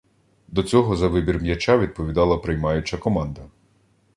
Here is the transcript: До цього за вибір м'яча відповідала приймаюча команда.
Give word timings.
До 0.47 0.63
цього 0.63 0.95
за 0.95 1.07
вибір 1.07 1.39
м'яча 1.41 1.77
відповідала 1.77 2.37
приймаюча 2.37 2.97
команда. 2.97 3.49